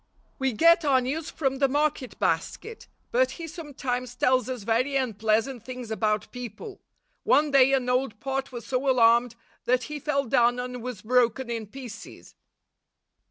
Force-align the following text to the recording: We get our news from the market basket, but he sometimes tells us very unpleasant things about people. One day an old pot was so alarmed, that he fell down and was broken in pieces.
We 0.39 0.53
get 0.53 0.83
our 0.83 0.99
news 0.99 1.29
from 1.29 1.59
the 1.59 1.67
market 1.67 2.17
basket, 2.17 2.87
but 3.11 3.33
he 3.37 3.45
sometimes 3.45 4.15
tells 4.15 4.49
us 4.49 4.63
very 4.63 4.95
unpleasant 4.95 5.61
things 5.63 5.91
about 5.91 6.31
people. 6.31 6.81
One 7.21 7.51
day 7.51 7.71
an 7.73 7.87
old 7.87 8.19
pot 8.19 8.51
was 8.51 8.65
so 8.65 8.89
alarmed, 8.89 9.35
that 9.65 9.83
he 9.83 9.99
fell 9.99 10.23
down 10.25 10.59
and 10.59 10.81
was 10.81 11.03
broken 11.03 11.51
in 11.51 11.67
pieces. 11.67 12.33